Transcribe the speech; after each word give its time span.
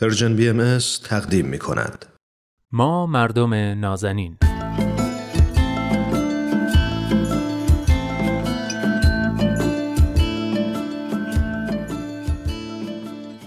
Persian 0.00 0.36
BM 0.36 0.78
تقدیم 1.04 1.46
می 1.46 1.58
کند. 1.58 2.06
ما 2.72 3.06
مردم 3.06 3.54
نازنین. 3.54 4.36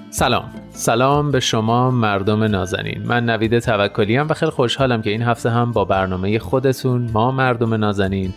سلام. 0.10 0.52
سلام 0.72 1.32
به 1.32 1.40
شما 1.40 1.92
مردم 1.92 2.44
نازنین. 2.44 3.04
من 3.06 3.26
نوید 3.26 3.60
توکلی 3.60 4.18
و 4.18 4.34
خیلی 4.34 4.52
خوشحالم 4.52 5.02
که 5.02 5.10
این 5.10 5.22
هفته 5.22 5.50
هم 5.50 5.72
با 5.72 5.86
برنامه 5.86 6.40
خودتون 6.40 7.12
ما 7.14 7.32
مردم 7.32 7.74
نازنین 7.74 8.34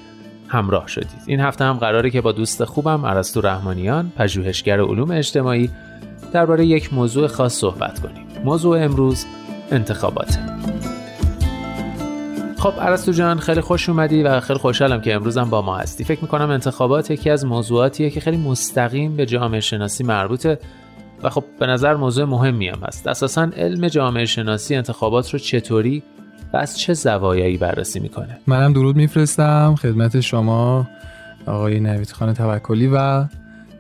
همراه 0.49 0.89
شدید. 0.89 1.23
این 1.27 1.41
هفته 1.41 1.65
هم 1.65 1.77
قراره 1.77 2.11
که 2.11 2.21
با 2.21 2.33
دوست 2.33 2.65
خوبم 2.65 3.07
ارسطو 3.07 3.41
رحمانیان 3.41 4.13
پژوهشگر 4.17 4.81
علوم 4.81 5.11
اجتماعی 5.11 5.71
درباره 6.33 6.67
یک 6.67 6.95
موضوع 6.95 7.27
خاص 7.27 7.55
صحبت 7.55 8.01
کنیم. 8.01 8.27
موضوع 8.45 8.85
امروز 8.85 9.27
انتخابات. 9.71 10.39
خب 12.59 12.73
عرستو 12.81 13.13
جان 13.13 13.39
خیلی 13.39 13.61
خوش 13.61 13.89
اومدی 13.89 14.23
و 14.23 14.41
خیلی 14.41 14.59
خوشحالم 14.59 15.01
که 15.01 15.15
امروزم 15.15 15.51
با 15.51 15.63
ما 15.63 15.77
هستی. 15.77 16.05
فکر 16.05 16.21
می‌کنم 16.23 16.51
انتخابات 16.51 17.11
یکی 17.11 17.31
از 17.31 17.45
موضوعاتیه 17.45 18.11
که 18.11 18.21
خیلی 18.21 18.37
مستقیم 18.37 19.17
به 19.17 19.27
جامعه 19.27 19.61
شناسی 19.61 20.05
مربوطه 20.05 20.59
و 21.23 21.31
خب 21.31 21.45
به 21.59 21.67
نظر 21.67 21.95
موضوع 21.95 22.25
مهمی 22.25 22.69
هم 22.69 22.81
هست. 22.83 23.07
اساسا 23.07 23.51
علم 23.57 23.89
جامعه 23.89 24.25
شناسی 24.25 24.75
انتخابات 24.75 25.31
رو 25.31 25.39
چطوری 25.39 26.03
و 26.53 26.57
از 26.57 26.79
چه 26.79 26.95
زوایایی 26.95 27.57
بررسی 27.57 28.01
می‌کنه؟ 28.01 28.39
منم 28.47 28.73
درود 28.73 28.97
میفرستم 28.97 29.75
خدمت 29.83 30.21
شما 30.21 30.89
آقای 31.47 31.81
نوید 31.81 32.11
خان 32.11 32.35
توکلی 32.35 32.91
و 32.95 33.25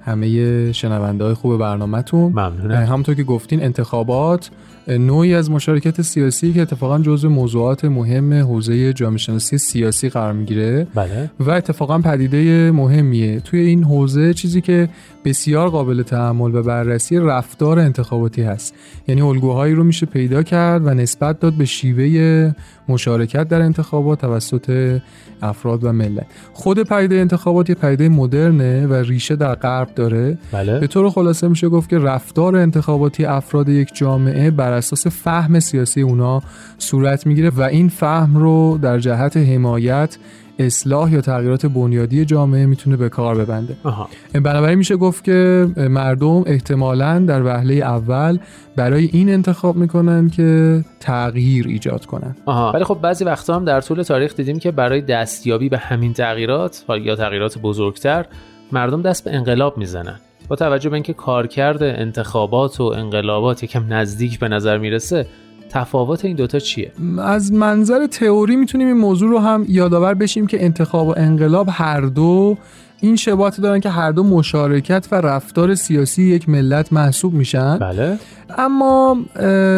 همه 0.08 0.72
شنونده 0.72 1.24
های 1.24 1.34
خوب 1.34 1.58
برنامهتون. 1.58 2.32
ممنونم. 2.32 2.84
همونطور 2.86 3.14
که 3.14 3.24
گفتین 3.24 3.62
انتخابات 3.62 4.50
نوعی 4.88 5.34
از 5.34 5.50
مشارکت 5.50 6.02
سیاسی 6.02 6.52
که 6.52 6.62
اتفاقا 6.62 6.98
جزو 6.98 7.30
موضوعات 7.30 7.84
مهم 7.84 8.32
حوزه 8.32 8.92
جامعه 8.92 9.18
شناسی 9.18 9.58
سیاسی 9.58 10.08
قرار 10.08 10.32
می‌گیره. 10.32 10.86
بله. 10.94 11.30
و 11.40 11.50
اتفاقا 11.50 11.98
پدیده 11.98 12.70
مهمیه. 12.70 13.40
توی 13.40 13.60
این 13.60 13.84
حوزه 13.84 14.34
چیزی 14.34 14.60
که 14.60 14.88
بسیار 15.24 15.68
قابل 15.68 16.02
تحمل 16.02 16.54
و 16.54 16.62
بررسی 16.62 17.18
رفتار 17.18 17.78
انتخاباتی 17.78 18.42
هست. 18.42 18.74
یعنی 19.08 19.20
الگوهایی 19.20 19.74
رو 19.74 19.84
میشه 19.84 20.06
پیدا 20.06 20.42
کرد 20.42 20.86
و 20.86 20.94
نسبت 20.94 21.40
داد 21.40 21.52
به 21.52 21.64
شیوه 21.64 22.54
مشارکت 22.88 23.48
در 23.48 23.62
انتخابات 23.62 24.20
توسط 24.20 24.98
افراد 25.42 25.84
و 25.84 25.92
ملت. 25.92 26.26
خود 26.52 26.82
پدیده 26.82 27.14
انتخابات 27.14 27.68
یه 27.68 27.74
پدیده 27.74 28.08
مدرنه 28.08 28.86
و 28.86 28.94
ریشه 28.94 29.36
در 29.36 29.54
غرب 29.54 29.88
داره. 29.94 30.38
بله. 30.52 30.78
به 30.78 30.86
طور 30.86 31.10
خلاصه 31.10 31.48
میشه 31.48 31.68
گفت 31.68 31.90
که 31.90 31.98
رفتار 31.98 32.56
انتخاباتی 32.56 33.24
افراد 33.24 33.68
یک 33.68 33.94
جامعه 33.94 34.50
بر 34.50 34.72
اساس 34.78 35.06
فهم 35.06 35.60
سیاسی 35.60 36.02
اونا 36.02 36.42
صورت 36.78 37.26
می‌گیره 37.26 37.50
و 37.50 37.62
این 37.62 37.88
فهم 37.88 38.36
رو 38.36 38.78
در 38.82 38.98
جهت 38.98 39.36
حمایت 39.36 40.18
اصلاح 40.58 41.12
یا 41.12 41.20
تغییرات 41.20 41.66
بنیادی 41.66 42.24
جامعه 42.24 42.66
می‌تونه 42.66 42.96
به 42.96 43.08
کار 43.08 43.34
ببنده. 43.38 43.76
آها. 43.82 44.08
بنابراین 44.32 44.78
میشه 44.78 44.96
گفت 44.96 45.24
که 45.24 45.68
مردم 45.76 46.42
احتمالاً 46.46 47.18
در 47.18 47.42
وهله 47.42 47.74
اول 47.74 48.38
برای 48.76 49.08
این 49.12 49.28
انتخاب 49.28 49.76
می‌کنن 49.76 50.30
که 50.30 50.80
تغییر 51.00 51.66
ایجاد 51.68 52.06
کنن. 52.06 52.36
آها. 52.46 52.72
ولی 52.72 52.84
خب 52.84 52.98
بعضی 53.02 53.24
وقتا 53.24 53.56
هم 53.56 53.64
در 53.64 53.80
طول 53.80 54.02
تاریخ 54.02 54.36
دیدیم 54.36 54.58
که 54.58 54.70
برای 54.70 55.00
دستیابی 55.00 55.68
به 55.68 55.78
همین 55.78 56.12
تغییرات 56.12 56.84
یا 57.02 57.16
تغییرات 57.16 57.58
بزرگتر 57.58 58.26
مردم 58.72 59.02
دست 59.02 59.24
به 59.24 59.34
انقلاب 59.34 59.78
می‌زنن. 59.78 60.20
با 60.48 60.56
توجه 60.56 60.90
به 60.90 60.94
اینکه 60.94 61.12
کارکرد 61.12 61.82
انتخابات 61.82 62.80
و 62.80 62.84
انقلابات 62.84 63.62
یکم 63.62 63.92
نزدیک 63.92 64.38
به 64.38 64.48
نظر 64.48 64.78
می‌رسه 64.78 65.26
تفاوت 65.70 66.24
این 66.24 66.36
دوتا 66.36 66.58
چیه؟ 66.58 66.92
از 67.18 67.52
منظر 67.52 68.06
تئوری 68.06 68.56
می‌تونیم 68.56 68.86
این 68.86 68.96
موضوع 68.96 69.30
رو 69.30 69.38
هم 69.38 69.64
یادآور 69.68 70.14
بشیم 70.14 70.46
که 70.46 70.64
انتخاب 70.64 71.08
و 71.08 71.14
انقلاب 71.16 71.68
هر 71.70 72.00
دو 72.00 72.56
این 73.00 73.16
شباهت 73.16 73.60
دارن 73.60 73.80
که 73.80 73.90
هر 73.90 74.12
دو 74.12 74.22
مشارکت 74.22 75.08
و 75.12 75.14
رفتار 75.14 75.74
سیاسی 75.74 76.22
یک 76.22 76.48
ملت 76.48 76.92
محسوب 76.92 77.34
میشن. 77.34 77.78
بله. 77.78 78.18
اما 78.58 79.16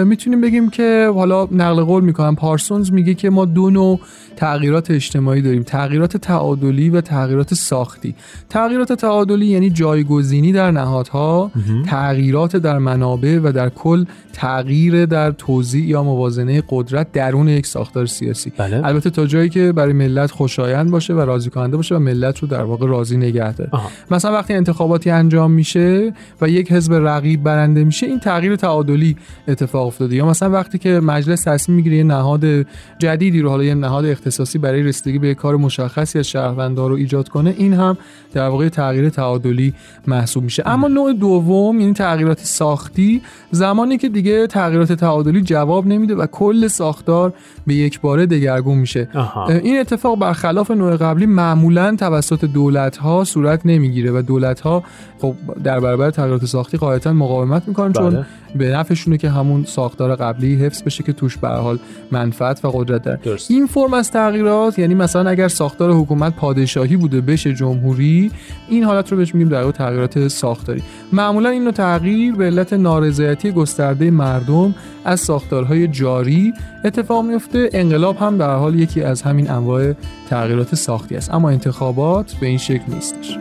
می‌تونیم 0.04 0.40
بگیم 0.40 0.70
که 0.70 1.10
حالا 1.14 1.48
نقل 1.52 1.82
قول 1.82 2.04
می‌کنم 2.04 2.36
پارسونز 2.36 2.92
میگه 2.92 3.14
که 3.14 3.30
ما 3.30 3.44
دو 3.44 3.70
نوع 3.70 4.00
تغییرات 4.36 4.90
اجتماعی 4.90 5.42
داریم 5.42 5.62
تغییرات 5.62 6.16
تعادلی 6.16 6.90
و 6.90 7.00
تغییرات 7.00 7.54
ساختی. 7.54 8.14
تغییرات 8.48 8.92
تعادلی 8.92 9.46
یعنی 9.46 9.70
جایگزینی 9.70 10.52
در 10.52 10.70
نهادها 10.70 11.50
تغییرات 11.86 12.56
در 12.56 12.78
منابع 12.78 13.38
و 13.38 13.52
در 13.52 13.68
کل 13.68 14.04
تغییر 14.32 15.06
در 15.06 15.30
توزیع 15.30 15.84
یا 15.84 16.02
موازنه 16.02 16.62
قدرت 16.68 17.12
درون 17.12 17.48
یک 17.48 17.66
ساختار 17.66 18.06
سیاسی. 18.06 18.52
بله. 18.56 18.86
البته 18.86 19.10
تا 19.10 19.26
جایی 19.26 19.48
که 19.48 19.72
برای 19.72 19.92
ملت 19.92 20.30
خوشایند 20.30 20.90
باشه 20.90 21.14
و 21.14 21.20
راضی 21.20 21.50
کننده 21.50 21.76
باشه 21.76 21.94
و 21.94 21.98
ملت 21.98 22.38
رو 22.38 22.48
در 22.48 22.62
واقع 22.62 22.86
راضی 22.86 23.09
نگه 23.16 23.52
داره 23.52 23.70
آها. 23.72 23.90
مثلا 24.10 24.32
وقتی 24.32 24.54
انتخاباتی 24.54 25.10
انجام 25.10 25.50
میشه 25.50 26.12
و 26.40 26.48
یک 26.48 26.72
حزب 26.72 26.94
رقیب 26.94 27.42
برنده 27.42 27.84
میشه 27.84 28.06
این 28.06 28.20
تغییر 28.20 28.56
تعادلی 28.56 29.16
اتفاق 29.48 29.86
افتاده. 29.86 30.16
یا 30.16 30.26
مثلا 30.26 30.50
وقتی 30.50 30.78
که 30.78 31.00
مجلس 31.00 31.42
تصمیم 31.42 31.76
می‌گیره 31.76 31.96
یه 31.96 32.04
نهاد 32.04 32.66
جدیدی 32.98 33.40
رو 33.40 33.50
حالا 33.50 33.64
یه 33.64 33.74
نهاد 33.74 34.06
اختصاصی 34.06 34.58
برای 34.58 34.82
رسیدگی 34.82 35.18
به 35.18 35.34
کار 35.34 35.56
مشخصی 35.56 36.18
از 36.18 36.28
شهروندان 36.28 36.90
رو 36.90 36.96
ایجاد 36.96 37.28
کنه 37.28 37.54
این 37.58 37.72
هم 37.72 37.98
در 38.32 38.48
واقع 38.48 38.68
تغییر 38.68 39.08
تعادلی 39.08 39.74
محسوب 40.06 40.44
میشه. 40.44 40.62
اما 40.66 40.88
نوع 40.88 41.12
دوم 41.12 41.80
یعنی 41.80 41.92
تغییرات 41.92 42.40
ساختی 42.40 43.22
زمانی 43.50 43.98
که 43.98 44.08
دیگه 44.08 44.46
تغییرات 44.46 44.92
تعادلی 44.92 45.42
جواب 45.42 45.86
نمیده 45.86 46.14
و 46.14 46.26
کل 46.26 46.68
ساختار 46.68 47.32
به 47.66 47.74
یک 47.74 48.00
باره 48.00 48.26
دگرگون 48.26 48.78
میشه. 48.78 49.08
آها. 49.14 49.48
این 49.48 49.80
اتفاق 49.80 50.18
برخلاف 50.18 50.70
نوع 50.70 50.96
قبلی 50.96 51.26
معمولا 51.26 51.96
توسط 51.96 52.44
دولت 52.44 52.96
ها 53.00 53.24
صورت 53.24 53.60
نمی‌گیره 53.64 54.10
و 54.10 54.22
دولت 54.22 54.60
ها 54.60 54.82
خب 55.18 55.34
در 55.64 55.80
برابر 55.80 56.10
تغییرات 56.10 56.44
ساختی 56.44 56.76
قاعدتا 56.76 57.12
مقاومت 57.12 57.68
می‌کنن 57.68 57.92
چون 57.92 58.10
بله. 58.10 58.24
به 58.54 58.70
نفعشونه 58.76 59.18
که 59.18 59.30
همون 59.30 59.64
ساختار 59.64 60.16
قبلی 60.16 60.54
حفظ 60.54 60.82
بشه 60.82 61.02
که 61.02 61.12
توش 61.12 61.36
به 61.36 61.48
حال 61.48 61.78
منفعت 62.10 62.64
و 62.64 62.70
قدرت 62.70 63.02
داره. 63.02 63.20
درست. 63.22 63.50
این 63.50 63.66
فرم 63.66 63.94
از 63.94 64.10
تغییرات 64.10 64.78
یعنی 64.78 64.94
مثلا 64.94 65.30
اگر 65.30 65.48
ساختار 65.48 65.92
حکومت 65.92 66.36
پادشاهی 66.36 66.96
بوده 66.96 67.20
بشه 67.20 67.54
جمهوری 67.54 68.30
این 68.68 68.84
حالت 68.84 69.10
رو 69.12 69.16
بهش 69.16 69.34
میگیم 69.34 69.48
در 69.48 69.70
تغییرات 69.70 70.28
ساختاری. 70.28 70.82
معمولا 71.12 71.48
این 71.48 71.64
نوع 71.64 71.72
تغییر 71.72 72.34
به 72.34 72.44
علت 72.44 72.72
نارضایتی 72.72 73.52
گسترده 73.52 74.10
مردم 74.10 74.74
از 75.04 75.20
ساختارهای 75.20 75.88
جاری 75.88 76.52
اتفاق 76.84 77.24
میفته 77.24 77.70
انقلاب 77.72 78.16
هم 78.16 78.38
در 78.38 78.56
حال 78.56 78.78
یکی 78.78 79.02
از 79.02 79.22
همین 79.22 79.50
انواع 79.50 79.92
تغییرات 80.30 80.74
ساختی 80.74 81.16
است. 81.16 81.34
اما 81.34 81.50
انتخابات 81.50 82.34
به 82.40 82.46
این 82.46 82.58
شکل 82.58 82.89
نیستش. 82.94 83.38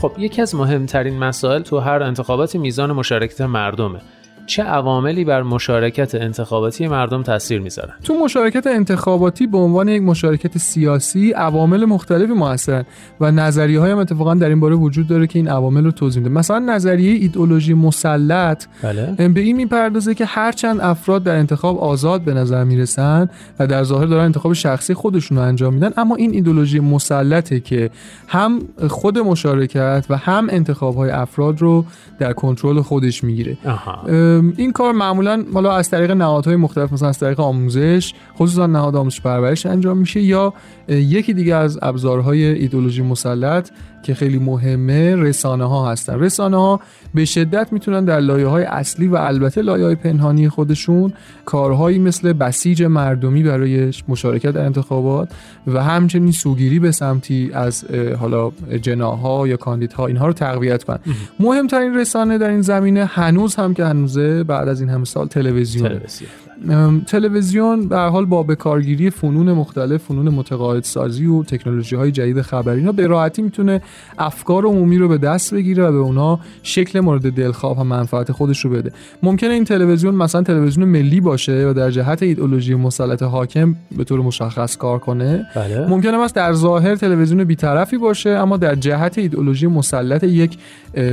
خب 0.00 0.12
یکی 0.18 0.42
از 0.42 0.54
مهمترین 0.54 1.18
مسائل 1.18 1.62
تو 1.62 1.78
هر 1.78 2.02
انتخاباتی 2.02 2.58
میزان 2.58 2.92
مشارکت 2.92 3.40
مردمه. 3.40 4.00
چه 4.46 4.62
عواملی 4.62 5.24
بر 5.24 5.42
مشارکت 5.42 6.14
انتخاباتی 6.14 6.88
مردم 6.88 7.22
تاثیر 7.22 7.60
می‌ذارن؟ 7.60 7.94
تو 8.04 8.14
مشارکت 8.24 8.66
انتخاباتی 8.66 9.46
به 9.46 9.58
عنوان 9.58 9.88
یک 9.88 10.02
مشارکت 10.02 10.58
سیاسی 10.58 11.32
عوامل 11.32 11.84
مختلفی 11.84 12.32
موثرن 12.32 12.84
و 13.20 13.30
نظریه 13.30 13.82
هم 13.82 13.98
اتفاقا 13.98 14.34
در 14.34 14.48
این 14.48 14.60
باره 14.60 14.74
وجود 14.74 15.06
داره 15.06 15.26
که 15.26 15.38
این 15.38 15.48
عوامل 15.48 15.84
رو 15.84 15.90
توضیح 15.90 16.22
میده. 16.22 16.34
مثلا 16.34 16.58
نظریه 16.58 17.12
ایدئولوژی 17.12 17.74
مسلط 17.74 18.64
بله. 18.82 19.28
به 19.28 19.40
این 19.40 19.56
می‌پردازه 19.56 20.14
که 20.14 20.24
هرچند 20.24 20.80
افراد 20.80 21.22
در 21.22 21.36
انتخاب 21.36 21.78
آزاد 21.78 22.20
به 22.20 22.34
نظر 22.34 22.64
می‌رسن 22.64 23.28
و 23.58 23.66
در 23.66 23.82
ظاهر 23.82 24.06
دارن 24.06 24.24
انتخاب 24.24 24.52
شخصی 24.52 24.94
خودشون 24.94 25.38
رو 25.38 25.44
انجام 25.44 25.74
میدن. 25.74 25.90
اما 25.96 26.16
این 26.16 26.34
ایدئولوژی 26.34 26.80
مسلطه 26.80 27.60
که 27.60 27.90
هم 28.28 28.60
خود 28.88 29.18
مشارکت 29.18 30.06
و 30.10 30.16
هم 30.16 30.46
انتخاب 30.50 30.96
های 30.96 31.10
افراد 31.10 31.60
رو 31.60 31.84
در 32.18 32.32
کنترل 32.32 32.80
خودش 32.80 33.24
می‌گیره. 33.24 33.56
این 34.56 34.72
کار 34.72 34.92
معمولا 34.92 35.44
حالا 35.54 35.72
از 35.72 35.90
طریق 35.90 36.10
نهادهای 36.10 36.56
مختلف 36.56 36.92
مثلا 36.92 37.08
از 37.08 37.18
طریق 37.18 37.40
آموزش 37.40 38.14
خصوصا 38.38 38.66
نهاد 38.66 38.96
آموزش 38.96 39.20
پرورش 39.20 39.66
انجام 39.66 39.98
میشه 39.98 40.20
یا 40.20 40.54
یکی 40.88 41.34
دیگه 41.34 41.54
از 41.54 41.78
ابزارهای 41.82 42.44
ایدولوژی 42.44 43.02
مسلط 43.02 43.70
که 44.06 44.14
خیلی 44.14 44.38
مهمه 44.38 45.16
رسانه 45.16 45.64
ها 45.64 45.90
هستن. 45.92 46.20
رسانه 46.20 46.56
ها 46.56 46.80
به 47.14 47.24
شدت 47.24 47.72
می‌تونن 47.72 48.04
در 48.04 48.20
لایه 48.20 48.46
های 48.46 48.64
اصلی 48.64 49.08
و 49.08 49.16
البته 49.16 49.62
لایه 49.62 49.84
های 49.84 49.94
پنهانی 49.94 50.48
خودشون 50.48 51.12
کارهایی 51.44 51.98
مثل 51.98 52.32
بسیج 52.32 52.82
مردمی 52.82 53.42
برای 53.42 53.92
مشارکت 54.08 54.50
در 54.50 54.64
انتخابات 54.64 55.28
و 55.66 55.82
همچنین 55.82 56.32
سوگیری 56.32 56.78
به 56.78 56.92
سمتی 56.92 57.50
از 57.54 57.84
حالا 58.20 58.50
جناها 58.82 59.48
یا 59.48 59.56
کاندیدها 59.56 60.06
اینها 60.06 60.26
رو 60.26 60.32
تقویت 60.32 60.84
کنن. 60.84 60.98
مهمترین 61.40 61.94
رسانه 61.94 62.38
در 62.38 62.50
این 62.50 62.62
زمینه 62.62 63.04
هنوز 63.04 63.54
هم 63.54 63.74
که 63.74 63.84
هنوزه 63.84 64.44
بعد 64.44 64.68
از 64.68 64.80
این 64.80 64.90
همه 64.90 65.04
سال 65.04 65.26
تلویزیونه. 65.26 65.88
تلویزیون. 65.88 66.30
تلویزیون 67.06 67.88
به 67.88 67.98
حال 67.98 68.24
با 68.24 68.42
بکارگیری 68.42 69.10
فنون 69.10 69.52
مختلف 69.52 70.02
فنون 70.02 70.28
متقاعد 70.28 70.84
سازی 70.84 71.26
و 71.26 71.42
تکنولوژی 71.42 71.96
های 71.96 72.12
جدید 72.12 72.42
خبری 72.42 72.78
اینا 72.78 72.92
به 72.92 73.06
راحتی 73.06 73.42
می‌تونه 73.42 73.82
افکار 74.18 74.64
عمومی 74.64 74.98
رو 74.98 75.08
به 75.08 75.18
دست 75.18 75.54
بگیره 75.54 75.84
و 75.84 75.92
به 75.92 75.98
اونا 75.98 76.40
شکل 76.62 77.00
مورد 77.00 77.32
دلخواه 77.32 77.80
و 77.80 77.84
منفعت 77.84 78.32
خودش 78.32 78.64
رو 78.64 78.70
بده. 78.70 78.92
ممکنه 79.22 79.50
این 79.50 79.64
تلویزیون 79.64 80.14
مثلا 80.14 80.42
تلویزیون 80.42 80.88
ملی 80.88 81.20
باشه 81.20 81.68
و 81.70 81.72
در 81.72 81.90
جهت 81.90 82.22
ایدئولوژی 82.22 82.74
مسلط 82.74 83.22
حاکم 83.22 83.74
به 83.96 84.04
طور 84.04 84.20
مشخص 84.20 84.76
کار 84.76 84.98
کنه. 84.98 85.46
بله. 85.56 85.86
ممکنه 85.86 86.16
مثلا 86.16 86.46
در 86.46 86.52
ظاهر 86.52 86.94
تلویزیون 86.94 87.44
بیطرفی 87.44 87.98
باشه 87.98 88.30
اما 88.30 88.56
در 88.56 88.74
جهت 88.74 89.18
ایدئولوژی 89.18 89.66
مسلط 89.66 90.24
یک 90.24 90.58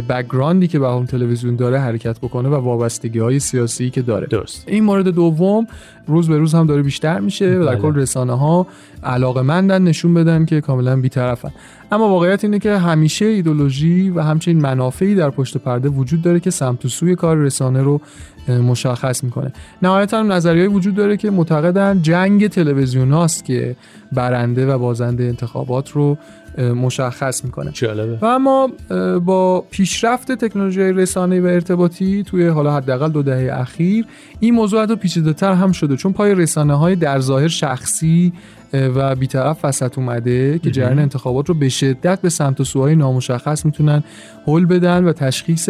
بکگراندی 0.09 0.67
که 0.67 0.79
به 0.79 0.87
اون 0.87 1.05
تلویزیون 1.05 1.55
داره 1.55 1.79
حرکت 1.79 2.19
بکنه 2.19 2.49
و 2.49 2.55
وابستگی 2.55 3.19
های 3.19 3.39
سیاسی 3.39 3.89
که 3.89 4.01
داره. 4.01 4.27
درست. 4.27 4.63
این 4.67 4.83
مورد 4.83 5.09
دوم 5.33 5.67
روز 6.07 6.27
به 6.27 6.37
روز 6.37 6.55
هم 6.55 6.67
داره 6.67 6.81
بیشتر 6.81 7.19
میشه 7.19 7.57
و 7.57 7.65
در 7.65 7.71
بله. 7.71 7.79
کل 7.81 7.95
رسانه 7.95 8.33
ها 8.33 8.67
علاقه 9.03 9.41
مندن 9.41 9.81
نشون 9.81 10.13
بدن 10.13 10.45
که 10.45 10.61
کاملا 10.61 10.95
بیطرفن 10.95 11.51
اما 11.91 12.09
واقعیت 12.09 12.43
اینه 12.43 12.59
که 12.59 12.77
همیشه 12.77 13.25
ایدولوژی 13.25 14.09
و 14.09 14.21
همچنین 14.21 14.61
منافعی 14.61 15.15
در 15.15 15.29
پشت 15.29 15.57
پرده 15.57 15.89
وجود 15.89 16.21
داره 16.21 16.39
که 16.39 16.49
سمت 16.49 16.85
و 16.85 16.89
سوی 16.89 17.15
کار 17.15 17.37
رسانه 17.37 17.81
رو 17.81 18.01
مشخص 18.47 19.23
می‌کنه 19.23 19.53
نهایتا 19.81 20.19
هم 20.19 20.31
نظریه 20.31 20.67
وجود 20.67 20.95
داره 20.95 21.17
که 21.17 21.31
معتقدن 21.31 22.01
جنگ 22.01 22.47
تلویزیون 22.47 23.11
هاست 23.11 23.45
که 23.45 23.75
برنده 24.11 24.67
و 24.67 24.77
بازنده 24.77 25.23
انتخابات 25.23 25.91
رو 25.91 26.17
مشخص 26.57 27.45
می‌کنه. 27.45 27.71
جالبه. 27.71 28.17
و 28.21 28.25
اما 28.25 28.69
با 29.19 29.61
پیشرفت 29.71 30.31
تکنولوژی 30.31 30.81
رسانه‌ای 30.81 31.41
و 31.41 31.45
ارتباطی 31.45 32.23
توی 32.23 32.47
حالا 32.47 32.75
حداقل 32.75 33.09
دو 33.11 33.23
دهه 33.23 33.59
اخیر 33.59 34.05
این 34.39 34.53
موضوع 34.53 34.83
حتی 34.83 34.95
پیچیده‌تر 34.95 35.53
هم 35.53 35.71
شده. 35.71 35.95
چون 35.95 36.13
پای 36.13 36.35
رسانه 36.35 36.75
های 36.75 36.95
در 36.95 37.19
ظاهر 37.19 37.47
شخصی 37.47 38.33
و 38.73 39.15
بیطرف 39.15 39.59
وسط 39.65 39.97
اومده 39.97 40.59
که 40.59 40.71
جریان 40.71 40.99
انتخابات 40.99 41.49
رو 41.49 41.55
به 41.55 41.69
شدت 41.69 42.21
به 42.21 42.29
سمت 42.29 42.61
و 42.61 42.63
سوهای 42.63 42.95
نامشخص 42.95 43.65
می‌تونن 43.65 44.03
حل 44.47 44.65
بدن 44.65 45.03
و 45.03 45.13
تشخیص 45.13 45.69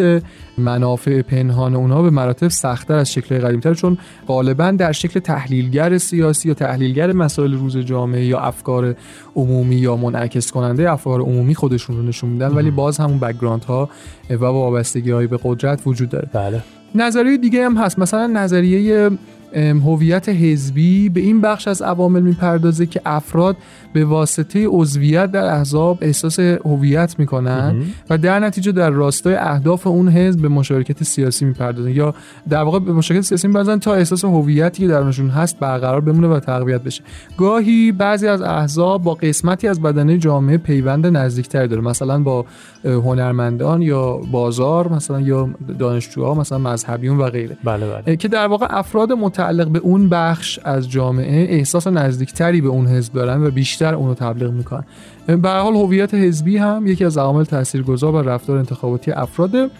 منافع 0.58 1.22
پنهان 1.22 1.74
اونها 1.74 2.02
به 2.02 2.10
مراتب 2.10 2.48
سختتر 2.48 2.94
از 2.94 3.12
شکل 3.12 3.38
قدیمتر 3.38 3.74
چون 3.74 3.98
غالبا 4.26 4.70
در 4.70 4.92
شکل 4.92 5.20
تحلیلگر 5.20 5.98
سیاسی 5.98 6.48
یا 6.48 6.54
تحلیلگر 6.54 7.12
مسائل 7.12 7.52
روز 7.52 7.76
جامعه 7.76 8.24
یا 8.24 8.38
افکار 8.38 8.94
عمومی 9.36 9.76
یا 9.76 9.96
منعکس 9.96 10.52
کننده 10.52 10.92
افکار 10.92 11.20
عمومی 11.20 11.54
خودشون 11.54 11.96
رو 11.96 12.02
نشون 12.02 12.30
میدن 12.30 12.48
ولی 12.48 12.70
باز 12.70 12.98
همون 12.98 13.18
background 13.18 13.64
ها 13.64 13.90
و 14.30 14.44
وابستگی 14.44 15.10
های 15.10 15.26
به 15.26 15.38
قدرت 15.42 15.82
وجود 15.86 16.08
داره. 16.08 16.28
بله. 16.32 16.62
نظریه 16.94 17.36
دیگه 17.36 17.64
هم 17.64 17.76
هست. 17.76 17.98
مثلا 17.98 18.26
نظریه 18.26 19.10
هویت 19.56 20.28
حزبی 20.28 21.08
به 21.08 21.20
این 21.20 21.40
بخش 21.40 21.68
از 21.68 21.82
عوامل 21.82 22.20
می‌پردازه 22.20 22.86
که 22.86 23.00
افراد 23.06 23.56
به 23.92 24.04
واسطه 24.04 24.66
عضویت 24.66 25.32
در 25.32 25.44
احزاب 25.44 25.98
احساس 26.00 26.38
هویت 26.40 27.14
می‌کنن 27.18 27.82
و 28.10 28.18
در 28.18 28.38
نتیجه 28.38 28.72
در 28.72 28.90
راستای 28.90 29.34
اهداف 29.34 29.86
اون 29.86 30.08
حزب 30.08 30.40
به 30.40 30.48
مشارکت 30.48 31.04
سیاسی 31.04 31.44
می‌پردازن 31.44 31.90
یا 31.90 32.14
در 32.48 32.62
واقع 32.62 32.78
به 32.78 32.92
مشارکت 32.92 33.24
سیاسی 33.24 33.46
می‌پردازن 33.48 33.78
تا 33.78 33.94
احساس 33.94 34.24
هویتی 34.24 34.82
که 34.82 34.88
درونشون 34.88 35.28
هست 35.28 35.58
برقرار 35.58 36.00
بمونه 36.00 36.28
و 36.28 36.40
تقویت 36.40 36.82
بشه. 36.82 37.04
گاهی 37.36 37.92
بعضی 37.92 38.26
از 38.26 38.42
احزاب 38.42 39.02
با 39.02 39.14
قسمتی 39.14 39.68
از 39.68 39.82
بدنه 39.82 40.18
جامعه 40.18 40.58
پیوند 40.58 41.06
نزدیکتری 41.06 41.68
داره. 41.68 41.82
مثلا 41.82 42.18
با 42.18 42.46
هنرمندان 42.84 43.82
یا 43.82 44.16
بازار 44.16 44.88
مثلا 44.88 45.20
یا 45.20 45.48
دانشجوها 45.78 46.34
مثلا 46.34 46.58
مذهبیون 46.58 47.18
و 47.18 47.30
غیره. 47.30 47.56
بله 47.64 47.86
بله. 47.86 48.16
که 48.16 48.28
در 48.28 48.46
واقع 48.46 48.66
افراد 48.70 49.12
متعلق 49.12 49.68
به 49.68 49.78
اون 49.78 50.08
بخش 50.08 50.58
از 50.64 50.90
جامعه 50.90 51.56
احساس 51.56 51.86
نزدیکتری 51.86 52.60
به 52.60 52.68
اون 52.68 52.86
حزب 52.86 53.12
دارن 53.12 53.46
و 53.46 53.50
بیشتر 53.50 53.94
اونو 53.94 54.14
تبلیغ 54.14 54.50
می‌کنن. 54.50 54.84
به 55.26 55.50
حال 55.50 55.74
هویت 55.74 56.14
حزبی 56.14 56.56
هم 56.56 56.86
یکی 56.86 57.04
از 57.04 57.18
عوامل 57.18 57.44
تاثیرگذار 57.44 58.12
بر 58.12 58.22
رفتار 58.22 58.58
انتخاباتی 58.58 59.12
افراده. 59.12 59.70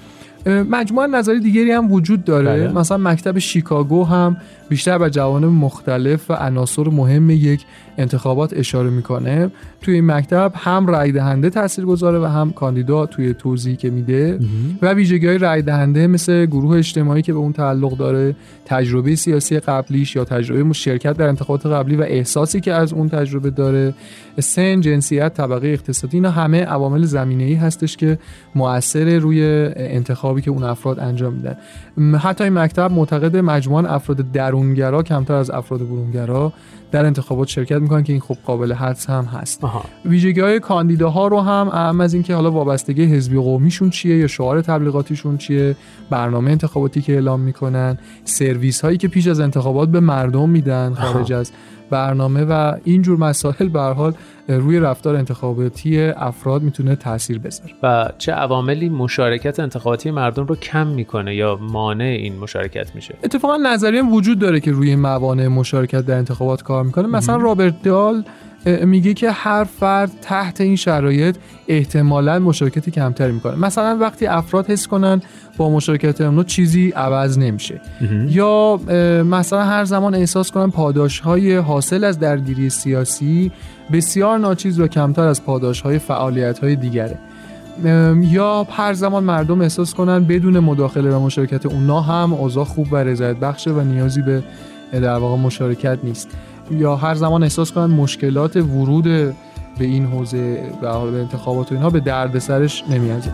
اه، 0.47 0.63
مجموعه 0.63 1.07
نظری 1.07 1.41
دیگری 1.41 1.71
هم 1.71 1.93
وجود 1.93 2.25
داره. 2.25 2.69
بله. 2.69 2.73
مثلا 2.73 2.97
مکتب 2.97 3.39
شیکاگو 3.39 4.05
هم 4.05 4.37
بیشتر 4.69 4.99
به 4.99 5.11
جوانب 5.11 5.45
مختلف 5.45 6.31
و 6.31 6.35
عناصر 6.35 6.89
مهم 6.89 7.31
یک 7.31 7.65
انتخابات 7.99 8.53
اشاره 8.53 8.91
می‌کنه. 8.91 9.51
توی 9.83 9.95
این 9.95 10.07
مکتب 10.07 10.53
هم 10.55 10.87
رای 10.87 11.13
دهنده 11.13 11.51
تاثیرگذاره 11.51 12.19
و 12.19 12.25
هم 12.25 12.53
کاندیدا 12.53 13.07
توی 13.07 13.35
توضیحی 13.35 13.77
که 13.77 13.91
میده 13.91 14.39
و 14.83 14.93
ویژگی 14.93 15.27
های 15.27 15.39
رای 15.39 15.63
دهنده 15.63 16.07
مثل 16.07 16.47
گروه 16.47 16.77
اجتماعی 16.77 17.23
که 17.23 17.33
به 17.33 17.39
اون 17.39 17.53
تعلق 17.53 17.97
داره 17.97 18.37
تجربه 18.65 19.17
سیاسی 19.17 19.61
قبلیش 19.61 20.17
یا 20.17 20.25
تجربه 20.25 20.73
شرکت 20.73 21.17
در 21.17 21.29
انتخابات 21.29 21.67
قبلی 21.67 21.97
و 21.97 22.03
احساسی 22.03 22.61
که 22.61 22.73
از 22.73 22.93
اون 22.93 23.09
تجربه 23.09 23.51
داره 23.51 23.95
سن 24.39 24.81
جنسیت 24.81 25.35
طبقه 25.35 25.69
اقتصادی 25.69 26.17
اینا 26.17 26.31
همه 26.31 26.65
عوامل 26.65 27.03
زمینه 27.03 27.45
ای 27.45 27.55
هستش 27.55 27.97
که 27.97 28.19
مؤثر 28.55 29.19
روی 29.19 29.43
انتخابی 29.77 30.43
که 30.43 30.51
اون 30.51 30.63
افراد 30.63 31.01
انجام 31.01 31.33
میدن. 31.33 31.57
حتی 32.19 32.45
این 32.45 32.53
مکتب 32.53 32.93
معتقد 32.93 33.37
مجموعا 33.37 33.89
افراد 33.89 34.33
درونگرا 34.65 35.03
کمتر 35.03 35.35
از 35.35 35.51
افراد 35.51 35.81
برونگرا 35.81 36.53
در 36.91 37.07
انتخابات 37.07 37.49
شرکت 37.49 37.77
می‌کنن 37.77 38.03
که 38.03 38.13
این 38.13 38.23
خب 38.23 38.37
قابل 38.47 38.73
حدس 38.73 39.11
هم 39.11 39.25
هست. 39.25 39.65
ویژگی 40.05 40.41
های 40.41 40.61
کاندیداها 40.61 41.29
رو 41.29 41.41
هم 41.41 41.69
اهم 41.73 42.01
از 42.01 42.15
اینکه 42.15 42.35
حالا 42.35 42.51
وابستگی 42.51 43.05
حزبی 43.05 43.37
قومیشون 43.37 43.91
چیه 43.91 44.17
یا 44.19 44.27
شعار 44.27 44.63
تبلیغاتیشون 44.63 45.37
چیه 45.37 45.77
برنامه 46.11 46.51
انتخاباتی 46.51 47.03
که 47.03 47.13
اعلام 47.13 47.41
می‌کنن 47.41 47.99
سرویس 48.25 48.81
هایی 48.81 48.97
که 48.97 49.09
پیش 49.09 49.27
از 49.27 49.41
انتخابات 49.41 49.89
به 49.89 50.01
مردم 50.01 50.49
میدن 50.49 50.95
خارج 50.95 51.33
از 51.33 51.53
برنامه 51.95 52.45
و 52.45 52.75
اینجور 52.85 53.19
مسائل 53.19 53.69
به 53.69 53.81
هر 53.81 53.93
حال 53.93 54.13
روی 54.49 54.79
رفتار 54.79 55.17
انتخاباتی 55.17 56.01
افراد 56.01 56.63
می‌تونه 56.63 56.97
تاثیر 56.97 57.39
بذاره. 57.39 57.71
و 57.83 58.11
چه 58.19 58.33
عواملی 58.33 58.89
مشارکت 58.89 59.61
انتخاباتی 59.61 60.11
مردم 60.11 60.47
رو 60.47 60.57
کم 60.57 60.87
می‌کنه 60.87 61.35
یا 61.35 61.59
مانع 61.61 62.05
این 62.05 62.39
مشارکت 62.39 62.95
میشه؟ 62.95 63.15
اتفاقا 63.25 63.57
نظریه 63.57 64.03
وجود 64.03 64.39
داره 64.39 64.61
که 64.61 64.71
روی 64.71 64.97
موانع 64.97 65.49
مشارکت 65.49 66.07
در 66.07 66.19
انتخابات 66.19 66.63
کار 66.63 66.85
می‌کنه. 66.85 67.07
مثلا 67.07 67.37
رابرت 67.37 67.83
دال 67.83 68.25
میگه 68.67 69.15
که 69.15 69.31
هر 69.31 69.65
فرد 69.65 70.11
تحت 70.23 70.61
این 70.61 70.77
شرایط 70.77 71.37
احتمالا 71.69 72.39
مشارکت 72.39 72.91
کمتری 72.91 73.33
می‌کنه. 73.33 73.57
مثلا 73.57 73.99
وقتی 74.01 74.27
افراد 74.27 74.71
حس 74.71 74.87
کنن 74.87 75.23
با 75.57 75.71
مشارکت 75.71 76.21
اونا 76.21 76.43
چیزی 76.43 76.91
عوض 76.91 77.39
نمیشه. 77.39 77.81
یا 78.29 78.81
مثلا 79.25 79.65
هر 79.65 79.85
زمان 79.85 80.15
احساس 80.15 80.51
کنن 80.51 80.71
پاداش 80.71 81.21
های 81.21 81.57
حاصل 81.57 82.05
از 82.05 82.19
درگیری 82.19 82.71
سیاسی 82.71 83.53
بسیار 83.93 84.39
ناچیز 84.39 84.81
و 84.81 84.87
کمتر 84.87 85.27
از 85.27 85.45
پاداش 85.45 85.81
های 85.81 85.99
فعالیت 85.99 86.59
های 86.59 86.77
دیگره 86.77 87.19
یا 88.21 88.67
هر 88.71 88.93
زمان 88.93 89.25
مردم 89.25 89.61
احساس 89.61 89.95
کنن 89.95 90.25
بدون 90.25 90.59
مداخله 90.59 91.11
و 91.11 91.21
مشارکت 91.21 91.67
اونا 91.67 92.01
هم 92.01 92.33
اوضاع 92.33 92.65
خوب 92.65 92.89
و 92.93 92.97
رضایت 92.97 93.37
بخشه 93.37 93.71
و 93.71 93.81
نیازی 93.81 94.23
به 94.23 94.43
در 94.93 95.17
واقع 95.17 95.43
مشارکت 95.43 95.99
نیست. 96.05 96.29
یا 96.71 96.97
هر 96.97 97.15
زمان 97.15 97.43
احساس 97.43 97.73
کنن 97.73 97.95
مشکلات 97.95 98.57
ورود 98.57 99.05
به 99.79 99.85
این 99.85 100.07
حوزه 100.07 100.63
به 100.81 101.11
به 101.11 101.21
انتخابات 101.21 101.73
و 101.73 101.75
اینها 101.75 101.91
به 101.91 102.01
دردسرش 102.01 102.85
نمیازه. 102.91 103.33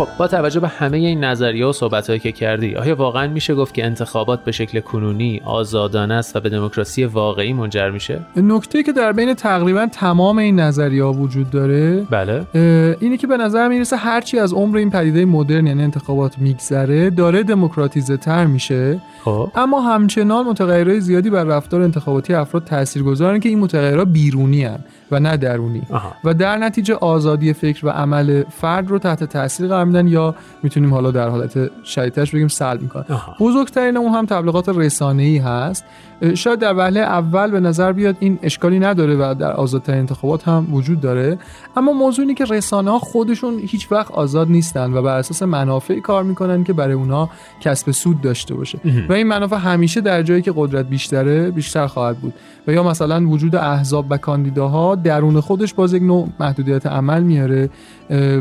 خب 0.00 0.08
با 0.18 0.28
توجه 0.28 0.60
به 0.60 0.68
همه 0.68 0.96
این 0.96 1.24
نظریه 1.24 1.66
و 1.66 1.72
صحبتهایی 1.72 2.20
که 2.20 2.32
کردی 2.32 2.74
آیا 2.74 2.94
واقعا 2.94 3.28
میشه 3.28 3.54
گفت 3.54 3.74
که 3.74 3.84
انتخابات 3.84 4.44
به 4.44 4.52
شکل 4.52 4.80
کنونی 4.80 5.40
آزادانه 5.44 6.14
است 6.14 6.36
و 6.36 6.40
به 6.40 6.48
دموکراسی 6.48 7.04
واقعی 7.04 7.52
منجر 7.52 7.90
میشه؟ 7.90 8.20
نکته 8.36 8.82
که 8.82 8.92
در 8.92 9.12
بین 9.12 9.34
تقریبا 9.34 9.86
تمام 9.86 10.38
این 10.38 10.60
نظریه 10.60 11.04
ها 11.04 11.12
وجود 11.12 11.50
داره 11.50 12.06
بله. 12.10 12.46
اینه 13.00 13.16
که 13.16 13.26
به 13.26 13.36
نظر 13.36 13.68
می‌رسه 13.68 13.96
هرچی 13.96 14.38
از 14.38 14.52
عمر 14.52 14.76
این 14.76 14.90
پدیده 14.90 15.24
مدرن 15.24 15.66
یعنی 15.66 15.82
انتخابات 15.82 16.38
میگذره 16.38 17.10
داره 17.10 17.42
دموکراتیزه 17.42 18.16
تر 18.16 18.46
میشه. 18.46 19.00
خب. 19.24 19.50
اما 19.54 19.80
همچنان 19.80 20.46
متغیرهای 20.46 21.00
زیادی 21.00 21.30
بر 21.30 21.44
رفتار 21.44 21.82
انتخاباتی 21.82 22.34
افراد 22.34 22.64
تاثیرگذارن 22.64 23.40
که 23.40 23.48
این 23.48 23.58
متغیرها 23.58 24.04
بیرونی 24.04 24.64
هن 24.64 24.78
و 25.10 25.20
نه 25.20 25.36
درونی. 25.36 25.82
آها. 25.90 26.12
و 26.24 26.34
در 26.34 26.56
نتیجه 26.56 26.94
آزادی 26.94 27.52
فکر 27.52 27.86
و 27.86 27.90
عمل 27.90 28.42
فرد 28.60 28.90
رو 28.90 28.98
تحت 28.98 29.24
تاثیر 29.24 29.68
قرار 29.68 29.84
میدن 29.90 30.08
یا 30.08 30.34
می‌تونیم 30.62 30.94
حالا 30.94 31.10
در 31.10 31.28
حالت 31.28 31.84
شدیدترش 31.84 32.34
بگیم 32.34 32.48
سلب 32.48 32.82
می‌کنن. 32.82 33.04
بزرگترین 33.40 33.96
اون 33.96 34.12
هم 34.12 34.26
تبلیغات 34.26 34.68
رسانه 34.68 35.22
ای 35.22 35.38
هست. 35.38 35.84
شاید 36.34 36.58
در 36.58 36.74
وهله 36.76 37.00
اول 37.00 37.50
به 37.50 37.60
نظر 37.60 37.92
بیاد 37.92 38.16
این 38.20 38.38
اشکالی 38.42 38.78
نداره 38.78 39.14
و 39.14 39.34
در 39.34 39.52
آزادترین 39.52 39.98
انتخابات 39.98 40.48
هم 40.48 40.66
وجود 40.74 41.00
داره. 41.00 41.38
اما 41.76 41.92
موضوع 41.92 42.22
اینه 42.22 42.34
که 42.34 42.44
رسانه 42.44 42.90
ها 42.90 42.98
خودشون 42.98 43.58
هیچ 43.66 43.92
وقت 43.92 44.10
آزاد 44.10 44.48
نیستن 44.48 44.92
و 44.92 45.02
بر 45.02 45.18
اساس 45.18 45.42
منافعی 45.42 46.00
کار 46.00 46.22
می‌کنن 46.22 46.64
که 46.64 46.72
برای 46.72 46.94
اونا 46.94 47.30
کسب 47.60 47.90
سود 47.90 48.20
داشته 48.20 48.54
باشه. 48.54 48.80
و 49.08 49.12
این 49.12 49.26
منافع 49.26 49.56
همیشه 49.56 50.00
در 50.00 50.22
جایی 50.22 50.42
که 50.42 50.52
قدرت 50.56 50.86
بیشتره 50.86 51.50
بیشتر 51.50 51.86
خواهد 51.86 52.16
بود. 52.16 52.34
و 52.66 52.72
یا 52.72 52.82
مثلا 52.82 53.28
وجود 53.28 53.56
احزاب 53.56 54.06
و 54.10 54.16
کاندیداها 54.16 54.94
درون 54.94 55.40
خودش 55.40 55.74
باز 55.74 55.94
یک 55.94 56.02
نوع 56.02 56.28
محدودیت 56.40 56.86
عمل 56.86 57.22
میاره 57.22 57.70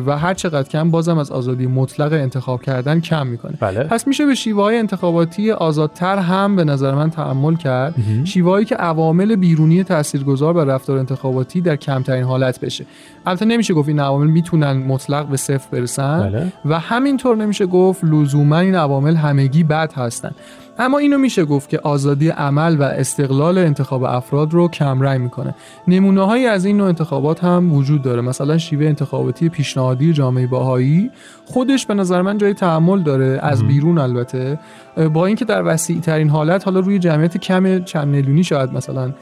و 0.05 0.17
هر 0.17 0.33
چقدر 0.33 0.69
کم 0.69 0.91
بازم 0.91 1.17
از 1.17 1.28
آزادی 1.31 1.67
مطلق 1.67 2.13
انتخاب 2.13 2.61
کردن 2.61 2.99
کم 2.99 3.27
می‌کنه. 3.27 3.57
بله. 3.59 3.83
پس 3.83 4.07
میشه 4.07 4.25
به 4.25 4.35
شیوه 4.35 4.63
های 4.63 4.77
انتخاباتی 4.77 5.51
آزادتر 5.51 6.17
هم 6.17 6.55
به 6.55 6.63
نظر 6.63 6.95
من 6.95 7.09
تعمل 7.09 7.55
کرد. 7.55 7.95
شیوهایی 8.23 8.65
که 8.65 8.75
عوامل 8.75 9.35
بیرونی 9.35 9.83
تاثیرگذار 9.83 10.53
بر 10.53 10.63
رفتار 10.63 10.97
انتخاباتی 10.97 11.61
در 11.61 11.75
کمترین 11.75 12.23
حالت 12.23 12.59
بشه. 12.59 12.85
البته 13.25 13.45
نمیشه 13.45 13.73
گفت 13.73 13.89
این 13.89 13.99
عوامل 13.99 14.27
می‌تونن 14.27 14.71
مطلق 14.71 15.25
به 15.25 15.37
صفر 15.37 15.67
برسن. 15.71 16.19
بله. 16.19 16.53
و 16.65 16.79
همینطور 16.79 17.35
نمیشه 17.35 17.65
گفت 17.65 18.03
لزوما 18.03 18.59
این 18.59 18.75
عوامل 18.75 19.15
همگی 19.15 19.63
بد 19.63 19.93
هستن. 19.93 20.31
اما 20.79 20.97
اینو 20.97 21.17
میشه 21.17 21.45
گفت 21.45 21.69
که 21.69 21.79
آزادی 21.79 22.29
عمل 22.29 22.77
و 22.79 22.83
استقلال 22.83 23.57
انتخاب 23.57 24.03
افراد 24.03 24.53
رو 24.53 24.67
کمرنگ 24.67 25.21
می‌کنه. 25.21 25.55
نمونه 25.87 26.25
هایی 26.25 26.45
از 26.45 26.65
این 26.65 26.77
نوع 26.77 26.87
انتخابات 26.87 27.43
هم 27.43 27.73
وجود 27.73 28.01
داره. 28.01 28.21
مثلا 28.21 28.57
شیوه 28.57 28.85
انتخاباتی 28.85 29.49
پیشنهادی 29.49 30.13
جامعه 30.13 30.47
باهایی 30.47 31.11
خودش 31.45 31.85
به 31.85 31.93
نظر 31.93 32.21
من 32.21 32.37
جای 32.37 32.53
تحمل 32.53 33.03
داره 33.03 33.39
از 33.41 33.63
بیرون 33.63 33.97
البته. 33.97 34.59
با 35.07 35.25
اینکه 35.25 35.45
در 35.45 35.73
وسیع 35.73 35.99
ترین 35.99 36.29
حالت 36.29 36.65
حالا 36.65 36.79
روی 36.79 36.99
جمعیت 36.99 37.37
کم 37.37 37.83
چند 37.83 38.07
میلیونی 38.07 38.43
شاید 38.43 38.73
مثلا 38.73 39.13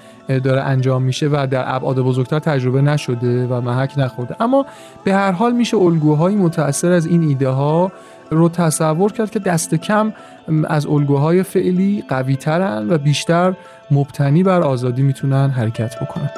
داره 0.43 0.62
انجام 0.62 1.03
میشه 1.03 1.27
و 1.27 1.48
در 1.51 1.75
ابعاد 1.75 2.00
بزرگتر 2.00 2.39
تجربه 2.39 2.81
نشده 2.81 3.48
و 3.48 3.62
محک 3.62 3.93
نخورده. 3.98 4.36
اما 4.39 4.65
به 5.03 5.13
هر 5.13 5.31
حال 5.31 5.51
میشه 5.51 5.77
الگوهایی 5.77 6.36
متاثر 6.36 6.91
از 6.91 7.05
این 7.05 7.24
ایده 7.24 7.50
ها 7.50 7.91
رو 8.31 8.50
تصور 8.50 9.12
کرد 9.12 9.29
که 9.29 9.39
دست 9.39 9.75
کم 9.75 10.13
از 10.67 10.88
الگوهای 10.88 11.43
فعلی 11.43 12.03
قوی 12.10 12.36
ترن 12.36 12.89
و 12.89 12.98
بیشتر 12.98 13.53
مبتنی 13.91 14.43
بر 14.43 14.62
آزادی 14.62 15.01
می‌تونن 15.01 15.50
حرکت 15.50 15.96
بکنن. 16.03 16.29